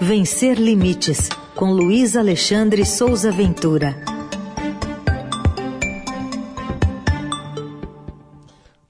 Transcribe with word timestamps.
Vencer 0.00 0.58
Limites, 0.58 1.28
com 1.54 1.70
Luiz 1.72 2.16
Alexandre 2.16 2.84
Souza 2.84 3.30
Ventura. 3.30 3.96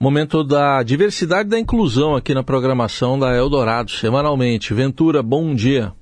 Momento 0.01 0.43
da 0.43 0.83
diversidade 0.83 1.49
e 1.49 1.51
da 1.51 1.59
inclusão 1.59 2.17
aqui 2.17 2.35
na 2.35 2.43
programação 2.43 3.19
da 3.19 3.35
Eldorado, 3.35 3.91
semanalmente. 3.91 4.73
Ventura, 4.73 5.23
bom 5.23 5.55
dia. 5.55 5.93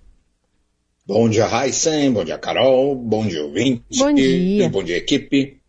Bom 1.06 1.28
dia, 1.28 1.46
Heisen. 1.46 2.12
Bom 2.12 2.24
dia, 2.24 2.38
Carol. 2.38 2.94
Bom 2.94 3.26
dia, 3.26 3.44
ouvinte. 3.44 3.82
Bom 3.98 4.12
dia. 4.14 4.68
Bom 4.68 4.82
dia, 4.82 4.96
equipe. 4.96 5.61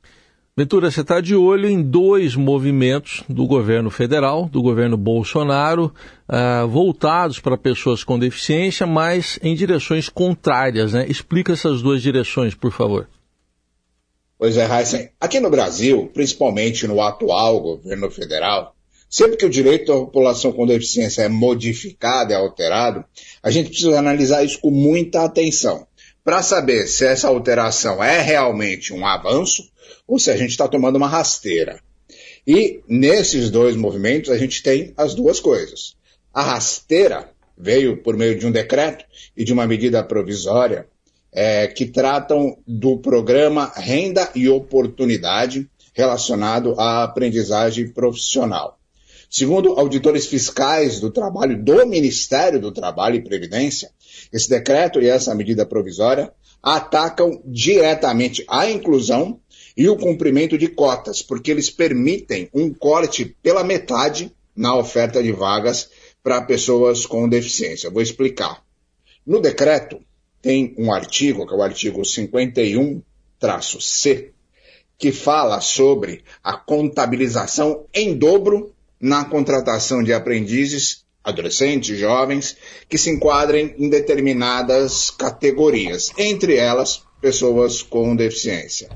Ventura, 0.55 0.91
você 0.91 1.01
está 1.01 1.19
de 1.19 1.35
olho 1.35 1.67
em 1.67 1.81
dois 1.81 2.35
movimentos 2.35 3.23
do 3.27 3.47
governo 3.47 3.89
federal, 3.89 4.47
do 4.47 4.61
governo 4.61 4.95
Bolsonaro, 4.95 5.91
uh, 6.29 6.67
voltados 6.67 7.39
para 7.39 7.57
pessoas 7.57 8.03
com 8.03 8.19
deficiência, 8.19 8.85
mas 8.85 9.39
em 9.41 9.55
direções 9.55 10.09
contrárias, 10.09 10.93
né? 10.93 11.07
Explica 11.09 11.53
essas 11.53 11.81
duas 11.81 12.03
direções, 12.03 12.53
por 12.53 12.71
favor. 12.71 13.09
Pois 14.37 14.55
é, 14.55 14.67
Heisen. 14.67 15.09
Aqui 15.19 15.39
no 15.39 15.49
Brasil, 15.49 16.11
principalmente 16.13 16.85
no 16.85 17.01
atual 17.01 17.59
governo 17.59 18.11
federal, 18.11 18.75
sempre 19.09 19.37
que 19.37 19.47
o 19.47 19.49
direito 19.49 19.91
da 19.91 19.99
população 20.01 20.51
com 20.51 20.67
deficiência 20.67 21.23
é 21.23 21.29
modificado, 21.29 22.31
é 22.31 22.35
alterado, 22.35 23.03
a 23.41 23.49
gente 23.49 23.69
precisa 23.69 23.97
analisar 23.97 24.43
isso 24.43 24.59
com 24.61 24.69
muita 24.69 25.23
atenção, 25.23 25.87
para 26.23 26.43
saber 26.43 26.85
se 26.85 27.07
essa 27.07 27.27
alteração 27.27 28.03
é 28.03 28.21
realmente 28.21 28.93
um 28.93 29.03
avanço 29.03 29.72
ou 30.07 30.19
se 30.19 30.31
a 30.31 30.37
gente 30.37 30.51
está 30.51 30.67
tomando 30.67 30.95
uma 30.97 31.07
rasteira. 31.07 31.79
E 32.45 32.81
nesses 32.87 33.49
dois 33.49 33.75
movimentos 33.75 34.29
a 34.29 34.37
gente 34.37 34.61
tem 34.61 34.93
as 34.97 35.15
duas 35.15 35.39
coisas. 35.39 35.95
A 36.33 36.41
rasteira 36.41 37.31
veio 37.57 37.97
por 37.97 38.17
meio 38.17 38.37
de 38.37 38.45
um 38.45 38.51
decreto 38.51 39.05
e 39.35 39.43
de 39.43 39.53
uma 39.53 39.65
medida 39.65 40.03
provisória 40.03 40.87
é, 41.31 41.67
que 41.67 41.85
tratam 41.85 42.57
do 42.67 42.97
programa 42.97 43.71
Renda 43.75 44.29
e 44.35 44.49
Oportunidade 44.49 45.69
relacionado 45.93 46.79
à 46.79 47.03
aprendizagem 47.03 47.87
profissional. 47.89 48.79
Segundo 49.35 49.79
auditores 49.79 50.27
fiscais 50.27 50.99
do 50.99 51.09
trabalho 51.09 51.57
do 51.57 51.83
Ministério 51.87 52.61
do 52.61 52.71
Trabalho 52.71 53.15
e 53.15 53.23
Previdência, 53.23 53.89
esse 54.31 54.47
decreto 54.47 55.01
e 55.01 55.09
essa 55.09 55.33
medida 55.33 55.65
provisória 55.65 56.31
atacam 56.61 57.41
diretamente 57.43 58.45
a 58.47 58.69
inclusão 58.69 59.39
e 59.75 59.89
o 59.89 59.97
cumprimento 59.97 60.55
de 60.55 60.67
cotas, 60.67 61.23
porque 61.23 61.49
eles 61.49 61.71
permitem 61.71 62.47
um 62.53 62.71
corte 62.71 63.35
pela 63.41 63.63
metade 63.63 64.31
na 64.55 64.77
oferta 64.77 65.23
de 65.23 65.31
vagas 65.31 65.89
para 66.21 66.43
pessoas 66.43 67.07
com 67.07 67.27
deficiência. 67.27 67.89
Vou 67.89 68.03
explicar. 68.03 68.63
No 69.25 69.41
decreto, 69.41 69.99
tem 70.43 70.75
um 70.77 70.93
artigo, 70.93 71.47
que 71.47 71.55
é 71.55 71.57
o 71.57 71.63
artigo 71.63 72.03
51-C, 72.03 74.31
que 74.95 75.11
fala 75.11 75.59
sobre 75.59 76.23
a 76.43 76.55
contabilização 76.55 77.87
em 77.91 78.15
dobro 78.15 78.72
na 79.03 79.25
contratação 79.25 80.01
de 80.01 80.13
aprendizes, 80.13 81.03
adolescentes, 81.21 81.99
jovens, 81.99 82.55
que 82.87 82.97
se 82.97 83.09
enquadrem 83.09 83.75
em 83.77 83.89
determinadas 83.89 85.11
categorias, 85.11 86.09
entre 86.17 86.55
elas 86.55 87.03
pessoas 87.19 87.81
com 87.81 88.15
deficiência. 88.15 88.89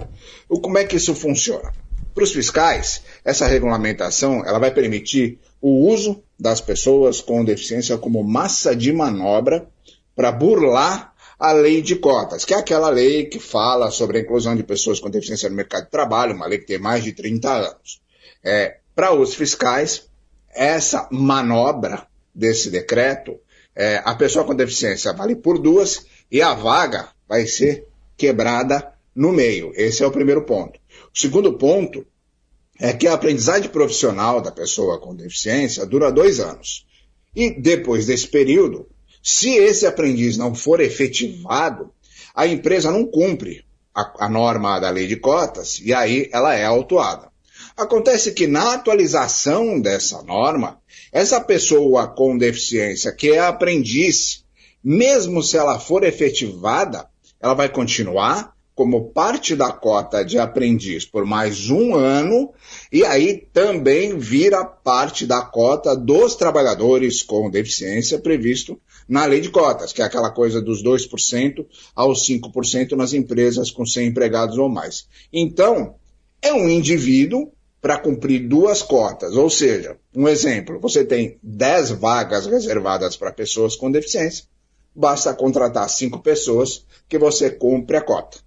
O, 0.48 0.62
como 0.62 0.78
é 0.78 0.86
que 0.86 0.96
isso 0.96 1.14
funciona? 1.14 1.74
Para 2.16 2.24
os 2.24 2.32
fiscais, 2.32 3.02
essa 3.26 3.46
regulamentação 3.48 4.46
ela 4.46 4.60
vai 4.60 4.72
permitir 4.72 5.40
o 5.62 5.90
uso 5.90 6.24
das 6.40 6.62
pessoas 6.62 7.20
com 7.20 7.44
deficiência 7.44 7.98
como 7.98 8.24
massa 8.24 8.74
de 8.74 8.94
manobra 8.94 9.68
para 10.16 10.32
burlar 10.32 11.14
a 11.38 11.52
lei 11.52 11.82
de 11.82 11.98
cotas, 11.98 12.46
que 12.46 12.54
é 12.54 12.58
aquela 12.58 12.90
lei 12.90 13.26
que 13.26 13.40
fala 13.40 13.92
sobre 13.92 14.20
a 14.20 14.22
inclusão 14.22 14.56
de 14.56 14.64
pessoas 14.64 15.02
com 15.02 15.10
deficiência 15.10 15.50
no 15.50 15.56
mercado 15.56 15.84
de 15.84 15.92
trabalho, 15.92 16.34
uma 16.34 16.48
lei 16.48 16.60
que 16.60 16.66
tem 16.66 16.80
mais 16.80 17.04
de 17.04 17.12
30 17.12 17.52
anos. 17.52 18.02
É, 18.42 18.78
para 18.98 19.14
os 19.14 19.36
fiscais, 19.36 20.10
essa 20.50 21.08
manobra 21.12 22.08
desse 22.34 22.72
decreto, 22.72 23.40
é, 23.76 24.02
a 24.04 24.16
pessoa 24.16 24.44
com 24.44 24.56
deficiência 24.56 25.14
vale 25.14 25.36
por 25.36 25.60
duas 25.60 26.08
e 26.32 26.42
a 26.42 26.56
vaga 26.56 27.10
vai 27.30 27.46
ser 27.46 27.86
quebrada 28.18 28.92
no 29.16 29.32
meio. 29.32 29.72
Esse 29.76 30.02
é 30.02 30.08
o 30.08 30.12
primeiro 30.12 30.46
ponto. 30.48 30.80
O 31.14 31.20
segundo 31.20 31.54
ponto 31.60 32.08
é 32.80 32.92
que 32.92 33.08
a 33.08 33.14
aprendizagem 33.14 33.70
profissional 33.70 34.42
da 34.42 34.52
pessoa 34.52 35.00
com 35.00 35.16
deficiência 35.16 35.86
dura 35.86 36.12
dois 36.12 36.40
anos. 36.40 36.84
E 37.36 37.52
depois 37.52 38.08
desse 38.08 38.28
período, 38.28 38.90
se 39.22 39.52
esse 39.52 39.86
aprendiz 39.86 40.38
não 40.38 40.56
for 40.56 40.82
efetivado, 40.82 41.92
a 42.34 42.48
empresa 42.48 42.90
não 42.92 43.06
cumpre 43.06 43.64
a, 43.94 44.26
a 44.26 44.28
norma 44.28 44.80
da 44.80 44.90
lei 44.90 45.06
de 45.06 45.18
cotas 45.18 45.80
e 45.84 45.94
aí 45.94 46.28
ela 46.34 46.56
é 46.56 46.66
autuada. 46.66 47.37
Acontece 47.78 48.32
que 48.32 48.48
na 48.48 48.74
atualização 48.74 49.80
dessa 49.80 50.24
norma, 50.24 50.82
essa 51.12 51.40
pessoa 51.40 52.08
com 52.08 52.36
deficiência 52.36 53.12
que 53.12 53.30
é 53.30 53.38
aprendiz, 53.38 54.44
mesmo 54.84 55.44
se 55.44 55.58
ela 55.58 55.78
for 55.78 56.04
efetivada, 56.04 57.08
ela 57.40 57.54
vai 57.54 57.70
continuar 57.70 58.52
como 58.74 59.12
parte 59.12 59.56
da 59.56 59.72
cota 59.72 60.26
de 60.26 60.40
aprendiz 60.40 61.06
por 61.06 61.24
mais 61.24 61.70
um 61.70 61.94
ano 61.94 62.52
e 62.92 63.06
aí 63.06 63.48
também 63.54 64.18
vira 64.18 64.66
parte 64.66 65.28
da 65.28 65.42
cota 65.42 65.96
dos 65.96 66.36
trabalhadores 66.36 67.22
com 67.22 67.48
deficiência 67.48 68.18
previsto 68.18 68.82
na 69.08 69.26
lei 69.26 69.40
de 69.40 69.50
cotas, 69.52 69.94
que 69.94 70.02
é 70.02 70.06
aquela 70.06 70.32
coisa 70.32 70.60
dos 70.60 70.84
2% 70.84 71.64
aos 71.96 72.28
5% 72.28 72.94
nas 72.94 73.14
empresas 73.14 73.70
com 73.70 73.86
100 73.86 74.08
empregados 74.08 74.58
ou 74.58 74.68
mais. 74.68 75.08
Então, 75.32 75.94
é 76.42 76.52
um 76.52 76.68
indivíduo 76.68 77.52
para 77.82 77.98
cumprir 77.98 78.48
duas 78.48 78.82
cotas, 78.82 79.36
ou 79.36 79.50
seja, 79.50 79.98
um 80.16 80.28
exemplo, 80.28 80.80
você 80.80 81.06
tem 81.06 81.38
10 81.44 81.92
vagas 81.92 82.48
reservadas 82.48 83.16
para 83.16 83.32
pessoas 83.32 83.76
com 83.76 83.92
deficiência, 83.92 84.46
basta 84.96 85.34
contratar 85.34 85.88
cinco 85.90 86.20
pessoas 86.20 86.86
que 87.08 87.18
você 87.18 87.50
cumpre 87.50 87.98
a 87.98 88.02
cota. 88.02 88.40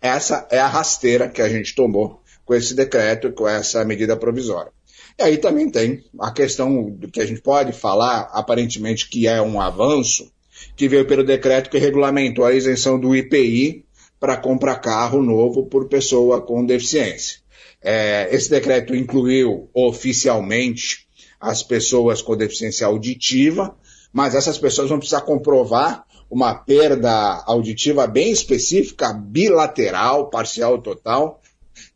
Essa 0.00 0.46
é 0.50 0.58
a 0.58 0.68
rasteira 0.68 1.28
que 1.28 1.42
a 1.42 1.48
gente 1.48 1.74
tomou 1.74 2.22
com 2.44 2.54
esse 2.54 2.74
decreto 2.74 3.28
e 3.28 3.32
com 3.32 3.46
essa 3.46 3.84
medida 3.84 4.16
provisória. 4.16 4.72
E 5.18 5.22
aí 5.22 5.36
também 5.36 5.68
tem 5.68 6.02
a 6.18 6.30
questão 6.30 6.90
do 6.90 7.10
que 7.10 7.20
a 7.20 7.26
gente 7.26 7.42
pode 7.42 7.72
falar, 7.72 8.30
aparentemente, 8.32 9.08
que 9.08 9.26
é 9.26 9.42
um 9.42 9.60
avanço, 9.60 10.30
que 10.76 10.88
veio 10.88 11.06
pelo 11.06 11.24
decreto 11.24 11.68
que 11.68 11.78
regulamentou 11.78 12.44
a 12.44 12.54
isenção 12.54 12.98
do 12.98 13.14
IPI 13.14 13.84
para 14.18 14.36
comprar 14.36 14.76
carro 14.76 15.22
novo 15.22 15.66
por 15.66 15.88
pessoa 15.88 16.40
com 16.40 16.64
deficiência. 16.64 17.39
É, 17.82 18.28
esse 18.30 18.50
decreto 18.50 18.94
incluiu 18.94 19.68
oficialmente 19.72 21.06
as 21.40 21.62
pessoas 21.62 22.20
com 22.20 22.36
deficiência 22.36 22.86
auditiva, 22.86 23.74
mas 24.12 24.34
essas 24.34 24.58
pessoas 24.58 24.90
vão 24.90 24.98
precisar 24.98 25.22
comprovar 25.22 26.04
uma 26.30 26.54
perda 26.54 27.42
auditiva 27.46 28.06
bem 28.06 28.30
específica, 28.30 29.12
bilateral, 29.12 30.28
parcial 30.28 30.72
ou 30.72 30.78
total, 30.78 31.40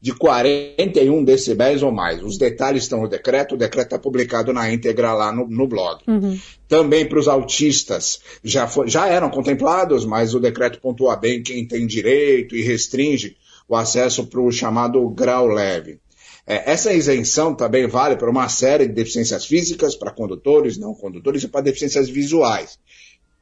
de 0.00 0.12
41 0.12 1.24
decibéis 1.24 1.82
ou 1.82 1.92
mais. 1.92 2.22
Os 2.22 2.38
detalhes 2.38 2.84
estão 2.84 3.02
no 3.02 3.08
decreto, 3.08 3.54
o 3.54 3.58
decreto 3.58 3.86
está 3.86 3.98
publicado 3.98 4.52
na 4.52 4.72
íntegra 4.72 5.12
lá 5.12 5.32
no, 5.32 5.46
no 5.46 5.66
blog. 5.66 6.02
Uhum. 6.06 6.38
Também 6.66 7.06
para 7.06 7.18
os 7.18 7.28
autistas 7.28 8.20
já, 8.42 8.66
for, 8.66 8.88
já 8.88 9.06
eram 9.06 9.30
contemplados, 9.30 10.04
mas 10.04 10.34
o 10.34 10.40
decreto 10.40 10.80
pontua 10.80 11.16
bem 11.16 11.42
quem 11.42 11.66
tem 11.66 11.86
direito 11.86 12.56
e 12.56 12.62
restringe 12.62 13.36
o 13.69 13.76
acesso 13.76 14.26
para 14.26 14.41
o 14.41 14.52
chamado 14.52 15.08
grau 15.10 15.47
leve. 15.47 15.98
É, 16.47 16.70
essa 16.70 16.92
isenção 16.92 17.54
também 17.54 17.86
vale 17.86 18.16
para 18.16 18.30
uma 18.30 18.48
série 18.48 18.86
de 18.86 18.92
deficiências 18.92 19.47
físicas, 19.47 19.97
para 19.97 20.10
condutores, 20.10 20.76
não 20.76 20.94
condutores 20.94 21.42
e 21.42 21.48
para 21.48 21.62
deficiências 21.62 22.08
visuais. 22.08 22.78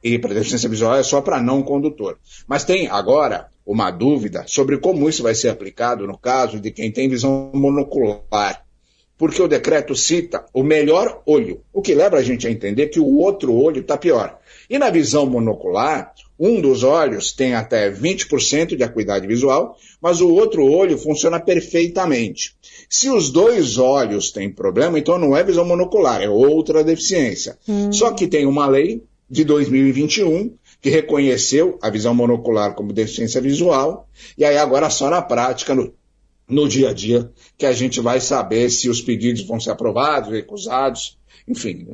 E 0.01 0.17
para 0.17 0.33
deficiência 0.33 0.69
visual 0.69 0.95
é 0.95 1.03
só 1.03 1.21
para 1.21 1.41
não 1.41 1.63
condutor. 1.63 2.17
Mas 2.47 2.63
tem 2.63 2.87
agora 2.87 3.49
uma 3.65 3.91
dúvida 3.91 4.43
sobre 4.47 4.77
como 4.77 5.07
isso 5.07 5.23
vai 5.23 5.35
ser 5.35 5.49
aplicado 5.49 6.05
no 6.07 6.17
caso 6.17 6.59
de 6.59 6.71
quem 6.71 6.91
tem 6.91 7.09
visão 7.09 7.51
monocular. 7.53 8.65
Porque 9.17 9.41
o 9.41 9.47
decreto 9.47 9.95
cita 9.95 10.45
o 10.53 10.63
melhor 10.63 11.21
olho, 11.25 11.61
o 11.71 11.81
que 11.81 11.93
leva 11.93 12.17
a 12.17 12.23
gente 12.23 12.47
a 12.47 12.51
entender 12.51 12.87
que 12.87 12.99
o 12.99 13.17
outro 13.17 13.53
olho 13.53 13.81
está 13.81 13.97
pior. 13.97 14.39
E 14.69 14.77
na 14.77 14.89
visão 14.89 15.25
monocular, 15.25 16.13
um 16.39 16.59
dos 16.59 16.83
olhos 16.83 17.31
tem 17.31 17.53
até 17.53 17.91
20% 17.91 18.75
de 18.75 18.83
acuidade 18.83 19.27
visual, 19.27 19.77
mas 20.01 20.19
o 20.19 20.29
outro 20.29 20.65
olho 20.65 20.97
funciona 20.97 21.39
perfeitamente. 21.39 22.55
Se 22.89 23.09
os 23.09 23.31
dois 23.31 23.77
olhos 23.77 24.31
têm 24.31 24.49
problema, 24.49 24.97
então 24.97 25.17
não 25.19 25.35
é 25.35 25.43
visão 25.43 25.65
monocular, 25.65 26.21
é 26.21 26.29
outra 26.29 26.83
deficiência. 26.83 27.57
Hum. 27.67 27.91
Só 27.91 28.11
que 28.11 28.27
tem 28.27 28.45
uma 28.45 28.67
lei 28.67 29.03
de 29.29 29.43
2021 29.43 30.55
que 30.81 30.89
reconheceu 30.89 31.79
a 31.81 31.89
visão 31.89 32.13
monocular 32.13 32.75
como 32.75 32.91
deficiência 32.91 33.39
visual, 33.39 34.09
e 34.37 34.43
aí 34.43 34.57
agora 34.57 34.89
só 34.89 35.09
na 35.09 35.21
prática, 35.21 35.73
no, 35.73 35.93
no 36.47 36.67
dia 36.67 36.89
a 36.89 36.93
dia, 36.93 37.31
que 37.57 37.65
a 37.65 37.71
gente 37.71 38.01
vai 38.01 38.19
saber 38.19 38.69
se 38.69 38.89
os 38.89 39.01
pedidos 39.01 39.43
vão 39.43 39.59
ser 39.59 39.71
aprovados, 39.71 40.29
recusados, 40.29 41.17
enfim. 41.47 41.87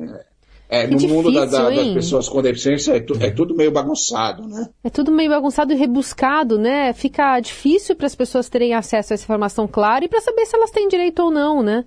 É, 0.70 0.82
É, 0.82 0.86
no 0.86 0.96
difícil, 0.96 1.16
mundo 1.16 1.32
da, 1.32 1.44
da, 1.44 1.70
das 1.70 1.92
pessoas 1.92 2.28
com 2.28 2.40
deficiência 2.40 2.92
é, 2.92 3.00
tu, 3.00 3.14
é, 3.20 3.30
tudo 3.30 3.56
meio 3.56 3.72
bagunçado, 3.72 4.46
né? 4.46 4.68
É 4.84 4.88
tudo 4.88 5.10
meio 5.10 5.28
bagunçado 5.28 5.72
e 5.72 5.76
rebuscado, 5.76 6.56
né? 6.56 6.92
Fica 6.92 7.40
difícil 7.40 7.96
para 7.96 8.06
as 8.06 8.14
pessoas 8.14 8.48
terem 8.48 8.72
acesso 8.72 9.12
a 9.12 9.14
essa 9.14 9.24
informação 9.24 9.66
clara 9.66 10.04
e 10.04 10.08
para 10.08 10.20
saber 10.20 10.46
se 10.46 10.54
elas 10.54 10.70
têm 10.70 10.88
direito 10.88 11.20
ou 11.24 11.30
não, 11.30 11.60
né? 11.62 11.84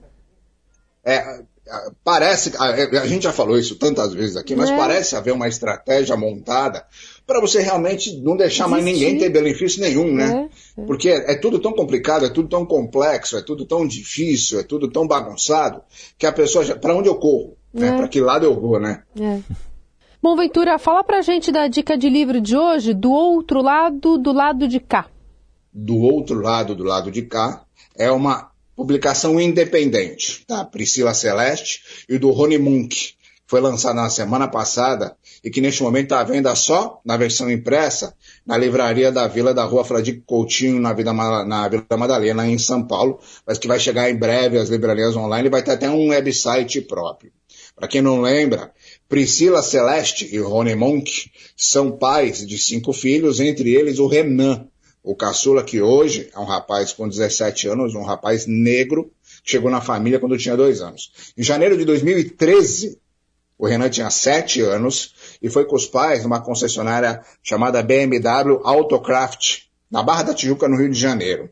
É, 1.05 1.43
parece, 2.03 2.51
a, 2.57 2.65
a, 2.65 3.07
gente 3.07 3.23
já 3.23 3.31
falou 3.31 3.57
isso 3.57 3.75
tantas 3.75 4.13
vezes 4.13 4.35
aqui, 4.35 4.55
mas 4.55 4.69
é. 4.69 4.75
parece 4.75 5.15
haver 5.15 5.33
uma 5.33 5.47
estratégia 5.47 6.17
montada 6.17 6.85
para 7.25 7.39
você 7.39 7.61
realmente 7.61 8.17
não 8.17 8.35
deixar 8.35 8.65
Existir. 8.65 8.69
mais 8.69 8.83
ninguém 8.83 9.17
ter 9.17 9.29
benefício 9.29 9.81
nenhum, 9.81 10.13
né? 10.13 10.49
É, 10.77 10.81
é. 10.81 10.85
Porque 10.85 11.09
é, 11.09 11.35
tudo 11.35 11.59
tão 11.59 11.71
complicado, 11.71 12.25
é 12.25 12.29
tudo 12.29 12.49
tão 12.49 12.65
complexo, 12.65 13.37
é 13.37 13.41
tudo 13.41 13.65
tão 13.65 13.87
difícil, 13.87 14.59
é 14.59 14.63
tudo 14.63 14.91
tão 14.91 15.07
bagunçado, 15.07 15.81
que 16.17 16.25
a 16.25 16.33
pessoa 16.33 16.65
já. 16.65 16.75
Para 16.75 16.95
onde 16.95 17.07
eu 17.07 17.15
corro? 17.15 17.55
Né? 17.73 17.87
É. 17.87 17.97
Para 17.97 18.07
que 18.07 18.21
lado 18.21 18.45
eu 18.45 18.59
vou, 18.59 18.79
né? 18.79 19.03
É. 19.19 19.39
Bom, 20.21 20.37
Ventura, 20.37 20.79
fala 20.79 21.03
pra 21.03 21.21
gente 21.21 21.51
da 21.51 21.67
dica 21.67 21.97
de 21.97 22.09
livro 22.09 22.39
de 22.39 22.55
hoje, 22.55 22.93
do 22.93 23.11
outro 23.11 23.61
lado, 23.61 24.17
do 24.17 24.31
lado 24.31 24.67
de 24.67 24.79
cá. 24.79 25.07
Do 25.73 25.97
outro 25.97 26.39
lado, 26.39 26.75
do 26.75 26.83
lado 26.83 27.11
de 27.11 27.23
cá, 27.23 27.65
é 27.95 28.09
uma 28.11 28.51
publicação 28.75 29.39
independente 29.39 30.45
da 30.47 30.63
Priscila 30.63 31.13
Celeste 31.13 32.05
e 32.07 32.17
do 32.17 32.31
Rony 32.31 32.57
Munk. 32.57 33.15
Foi 33.45 33.59
lançada 33.59 33.95
na 33.95 34.09
semana 34.09 34.47
passada 34.47 35.17
e 35.43 35.49
que 35.51 35.59
neste 35.59 35.83
momento 35.83 36.05
está 36.05 36.21
à 36.21 36.23
venda 36.23 36.55
só 36.55 37.01
na 37.03 37.17
versão 37.17 37.51
impressa 37.51 38.15
na 38.45 38.57
livraria 38.57 39.11
da 39.11 39.27
Vila 39.27 39.53
da 39.53 39.65
Rua 39.65 39.83
Fradique 39.83 40.23
Coutinho, 40.25 40.79
na 40.79 40.93
Vila, 40.93 41.13
na 41.45 41.67
Vila 41.67 41.85
Madalena, 41.97 42.47
em 42.47 42.57
São 42.57 42.87
Paulo, 42.87 43.19
mas 43.45 43.57
que 43.57 43.67
vai 43.67 43.79
chegar 43.79 44.09
em 44.09 44.15
breve 44.15 44.57
às 44.57 44.69
livrarias 44.69 45.15
online 45.15 45.47
e 45.47 45.51
vai 45.51 45.61
ter 45.61 45.71
até 45.71 45.89
um 45.89 46.09
website 46.09 46.81
próprio. 46.81 47.31
Para 47.75 47.87
quem 47.87 48.01
não 48.01 48.21
lembra, 48.21 48.71
Priscila 49.09 49.61
Celeste 49.61 50.29
e 50.33 50.39
Rony 50.39 50.75
Monk 50.75 51.31
são 51.57 51.91
pais 51.91 52.45
de 52.45 52.57
cinco 52.57 52.93
filhos, 52.93 53.39
entre 53.39 53.73
eles 53.73 53.99
o 53.99 54.07
Renan, 54.07 54.67
o 55.03 55.15
caçula 55.15 55.63
que 55.63 55.81
hoje 55.81 56.29
é 56.33 56.39
um 56.39 56.45
rapaz 56.45 56.93
com 56.93 57.09
17 57.09 57.67
anos, 57.67 57.93
um 57.93 58.03
rapaz 58.03 58.45
negro, 58.45 59.11
que 59.43 59.51
chegou 59.51 59.69
na 59.69 59.81
família 59.81 60.19
quando 60.19 60.37
tinha 60.37 60.55
dois 60.55 60.81
anos. 60.81 61.11
Em 61.37 61.43
janeiro 61.43 61.77
de 61.77 61.83
2013, 61.83 62.97
o 63.57 63.67
Renan 63.67 63.89
tinha 63.89 64.09
sete 64.09 64.61
anos 64.61 65.37
e 65.41 65.49
foi 65.49 65.65
com 65.65 65.75
os 65.75 65.85
pais 65.85 66.23
numa 66.23 66.41
concessionária 66.41 67.21
chamada 67.41 67.83
BMW 67.83 68.61
Autocraft, 68.63 69.63
na 69.91 70.01
Barra 70.01 70.23
da 70.23 70.33
Tijuca, 70.33 70.67
no 70.67 70.77
Rio 70.77 70.89
de 70.89 70.99
Janeiro. 70.99 71.49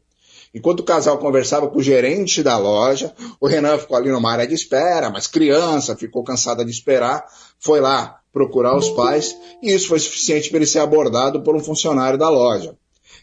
Enquanto 0.53 0.81
o 0.81 0.83
casal 0.83 1.17
conversava 1.17 1.67
com 1.69 1.79
o 1.79 1.83
gerente 1.83 2.43
da 2.43 2.57
loja, 2.57 3.13
o 3.39 3.47
Renan 3.47 3.77
ficou 3.77 3.95
ali 3.95 4.09
numa 4.09 4.31
área 4.31 4.45
de 4.45 4.53
espera, 4.53 5.09
mas 5.09 5.27
criança, 5.27 5.95
ficou 5.95 6.23
cansada 6.23 6.65
de 6.65 6.71
esperar, 6.71 7.25
foi 7.57 7.79
lá 7.79 8.19
procurar 8.33 8.75
os 8.77 8.89
pais 8.89 9.35
e 9.61 9.73
isso 9.73 9.87
foi 9.87 9.99
suficiente 9.99 10.49
para 10.49 10.57
ele 10.57 10.65
ser 10.65 10.79
abordado 10.79 11.41
por 11.41 11.55
um 11.55 11.59
funcionário 11.59 12.17
da 12.17 12.29
loja. 12.29 12.75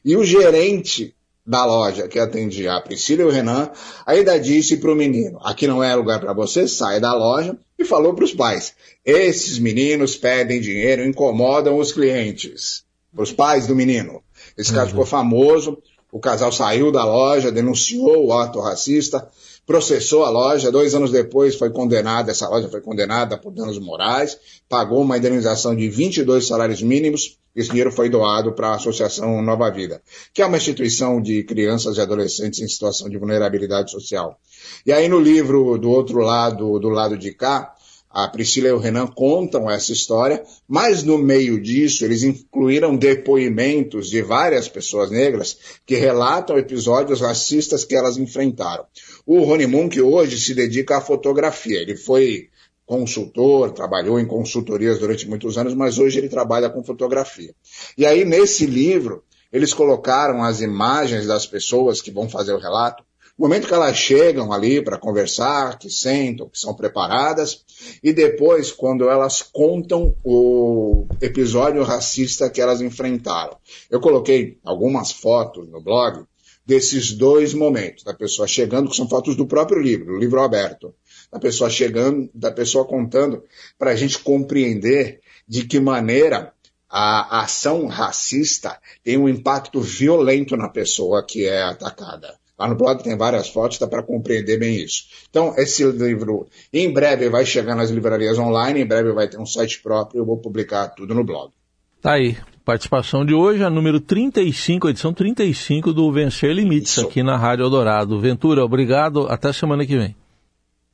E 0.05 0.17
o 0.17 0.25
gerente 0.25 1.15
da 1.49 1.65
loja 1.65 2.07
que 2.07 2.19
atendia 2.19 2.75
a 2.75 2.81
Priscila 2.81 3.23
e 3.23 3.25
o 3.25 3.31
Renan 3.31 3.71
ainda 4.07 4.39
disse 4.39 4.77
para 4.77 4.93
o 4.93 4.95
menino: 4.95 5.39
aqui 5.43 5.67
não 5.67 5.83
é 5.83 5.95
lugar 5.95 6.21
para 6.21 6.35
você, 6.35 6.69
sai 6.69 7.01
da 7.01 7.15
loja. 7.15 7.57
E 7.79 7.85
falou 7.85 8.13
para 8.13 8.25
os 8.25 8.35
pais: 8.35 8.75
esses 9.05 9.59
meninos 9.59 10.17
pedem 10.17 10.61
dinheiro, 10.61 11.05
incomodam 11.05 11.79
os 11.79 11.93
clientes. 11.93 12.85
Para 13.15 13.23
os 13.23 13.33
pais 13.33 13.67
do 13.67 13.75
menino. 13.75 14.23
Esse 14.57 14.73
caso 14.73 14.87
uhum. 14.87 14.91
ficou 14.91 15.07
famoso. 15.07 15.79
O 16.11 16.19
casal 16.19 16.51
saiu 16.51 16.91
da 16.91 17.05
loja, 17.05 17.53
denunciou 17.53 18.27
o 18.27 18.33
ato 18.33 18.61
racista 18.61 19.29
processou 19.69 20.25
a 20.25 20.31
loja, 20.31 20.73
dois 20.73 20.95
anos 20.95 21.11
depois 21.11 21.55
foi 21.55 21.69
condenada, 21.69 22.31
essa 22.31 22.49
loja 22.49 22.71
foi 22.71 22.81
condenada 22.81 23.37
por 23.37 23.53
danos 23.53 23.79
morais, 23.79 24.39
pagou 24.67 25.03
uma 25.03 25.19
indenização 25.19 25.77
de 25.77 25.91
22 25.91 26.47
salários 26.47 26.81
mínimos, 26.81 27.37
esse 27.55 27.69
dinheiro 27.69 27.93
foi 27.93 28.09
doado 28.09 28.53
para 28.53 28.69
a 28.69 28.75
Associação 28.77 29.43
Nova 29.43 29.71
Vida, 29.71 30.01
que 30.33 30.41
é 30.41 30.47
uma 30.47 30.57
instituição 30.57 31.21
de 31.21 31.43
crianças 31.43 31.99
e 31.99 32.01
adolescentes 32.01 32.61
em 32.61 32.69
situação 32.69 33.11
de 33.11 33.19
vulnerabilidade 33.19 33.91
social. 33.91 34.41
E 34.87 34.93
aí 34.93 35.07
no 35.07 35.21
livro 35.21 35.77
do 35.77 35.91
outro 35.91 36.21
lado, 36.21 36.79
do 36.79 36.89
lado 36.89 37.19
de 37.19 37.35
cá, 37.35 37.75
a 38.11 38.27
Priscila 38.29 38.69
e 38.69 38.73
o 38.73 38.79
Renan 38.79 39.07
contam 39.07 39.71
essa 39.71 39.93
história, 39.93 40.43
mas 40.67 41.03
no 41.03 41.19
meio 41.19 41.61
disso 41.61 42.05
eles 42.05 42.23
incluíram 42.23 42.97
depoimentos 42.97 44.09
de 44.09 44.23
várias 44.23 44.69
pessoas 44.69 45.11
negras 45.11 45.59
que 45.85 45.97
relatam 45.97 46.59
episódios 46.59 47.21
racistas 47.21 47.85
que 47.85 47.95
elas 47.95 48.17
enfrentaram. 48.17 48.85
O 49.27 49.41
Rony 49.45 49.67
Munk 49.67 50.01
hoje 50.01 50.39
se 50.39 50.55
dedica 50.55 50.97
à 50.97 51.01
fotografia. 51.01 51.81
Ele 51.81 51.97
foi 51.97 52.49
consultor, 52.87 53.73
trabalhou 53.73 54.19
em 54.19 54.27
consultorias 54.27 54.99
durante 54.99 55.29
muitos 55.29 55.59
anos, 55.59 55.75
mas 55.75 55.99
hoje 55.99 56.19
ele 56.19 56.29
trabalha 56.31 56.71
com 56.71 56.83
fotografia. 56.83 57.55
E 57.99 58.07
aí, 58.07 58.25
nesse 58.25 58.65
livro, 58.65 59.23
eles 59.53 59.75
colocaram 59.75 60.43
as 60.43 60.63
imagens 60.63 61.27
das 61.27 61.47
pessoas 61.47 62.01
que 62.01 62.11
vão 62.11 62.29
fazer 62.31 62.55
o 62.55 62.59
relato, 62.59 63.05
no 63.39 63.45
momento 63.47 63.69
que 63.69 63.75
elas 63.75 63.97
chegam 63.97 64.53
ali 64.53 64.83
para 64.83 64.99
conversar, 64.99 65.79
que 65.79 65.89
sentam, 65.89 66.49
que 66.49 66.59
são 66.59 66.75
preparadas, 66.75 67.65
e 68.03 68.13
depois 68.13 68.73
quando 68.73 69.09
elas 69.09 69.43
contam 69.43 70.17
o 70.25 71.07
episódio 71.21 71.85
racista 71.85 72.51
que 72.51 72.61
elas 72.61 72.81
enfrentaram. 72.81 73.57
Eu 73.89 74.01
coloquei 74.01 74.59
algumas 74.65 75.13
fotos 75.13 75.69
no 75.69 75.81
blog 75.81 76.25
desses 76.67 77.13
dois 77.13 77.55
momentos, 77.55 78.03
da 78.03 78.13
pessoa 78.13 78.49
chegando, 78.49 78.91
que 78.91 78.97
são 78.97 79.09
fotos 79.09 79.37
do 79.37 79.47
próprio 79.47 79.81
livro, 79.81 80.07
do 80.07 80.19
livro 80.19 80.43
aberto, 80.43 80.93
da 81.31 81.39
pessoa 81.39 81.71
chegando, 81.71 82.29
da 82.35 82.51
pessoa 82.51 82.85
contando, 82.85 83.45
para 83.79 83.93
a 83.93 83.97
gente 83.97 84.19
compreender 84.19 85.21
de 85.47 85.65
que 85.65 85.79
maneira 85.79 86.53
a 86.91 87.43
ação 87.43 87.87
racista 87.87 88.81
tem 89.05 89.17
um 89.17 89.29
impacto 89.29 89.81
violento 89.81 90.57
na 90.57 90.69
pessoa 90.69 91.25
que 91.25 91.47
é 91.47 91.63
atacada. 91.63 92.37
Lá 92.59 92.67
no 92.67 92.75
blog 92.75 93.03
tem 93.03 93.17
várias 93.17 93.49
fotos, 93.49 93.79
dá 93.79 93.87
para 93.87 94.03
compreender 94.03 94.59
bem 94.59 94.83
isso. 94.83 95.05
Então, 95.31 95.55
esse 95.57 95.85
livro, 95.85 96.47
em 96.73 96.93
breve, 96.93 97.29
vai 97.29 97.47
chegar 97.47 97.77
nas 97.77 97.91
livrarias 97.91 98.39
online, 98.39 98.81
em 98.81 98.87
breve 98.87 99.13
vai 99.13 99.29
ter 99.29 99.39
um 99.39 99.47
site 99.47 99.81
próprio, 99.81 100.21
eu 100.21 100.27
vou 100.27 100.39
publicar 100.39 100.89
tudo 100.89 101.15
no 101.15 101.23
blog. 101.23 101.53
Tá 102.01 102.13
aí. 102.13 102.37
Participação 102.65 103.25
de 103.25 103.33
hoje, 103.33 103.65
a 103.65 103.71
número 103.71 103.99
35, 103.99 104.91
edição 104.91 105.15
35 105.15 105.93
do 105.93 106.13
Vencer 106.13 106.53
Limites, 106.53 106.93
Isso. 106.93 107.07
aqui 107.07 107.23
na 107.23 107.37
Rádio 107.37 107.65
Eldorado. 107.65 108.21
Ventura, 108.21 108.63
obrigado. 108.63 109.27
Até 109.29 109.53
semana 109.53 109.87
que 109.87 109.97
vem. 109.97 110.15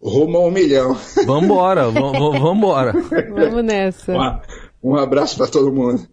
Rumo 0.01 0.37
a 0.37 0.47
um 0.47 0.51
milhão. 0.51 0.97
Vambora, 1.27 1.89
vambora. 1.91 2.93
Vamos 2.93 3.65
nessa. 3.65 4.13
Um, 4.13 4.93
um 4.93 4.97
abraço 4.97 5.37
para 5.37 5.49
todo 5.49 5.73
mundo. 5.73 6.07